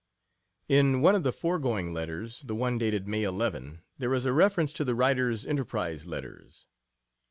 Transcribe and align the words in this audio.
In 0.67 1.01
one 1.01 1.13
of 1.13 1.21
the 1.21 1.31
foregoing 1.31 1.93
letters 1.93 2.41
the 2.41 2.55
one 2.55 2.79
dated 2.79 3.07
May 3.07 3.21
11 3.21 3.81
there 3.99 4.15
is 4.15 4.25
a 4.25 4.33
reference 4.33 4.73
to 4.73 4.83
the 4.83 4.95
writer's 4.95 5.45
"Enterprise 5.45 6.07
Letters." 6.07 6.65